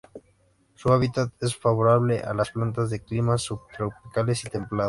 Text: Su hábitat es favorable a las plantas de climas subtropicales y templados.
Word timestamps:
Su 0.73 0.91
hábitat 0.91 1.31
es 1.43 1.55
favorable 1.55 2.21
a 2.21 2.33
las 2.33 2.49
plantas 2.49 2.89
de 2.89 3.03
climas 3.03 3.43
subtropicales 3.43 4.43
y 4.45 4.49
templados. 4.49 4.79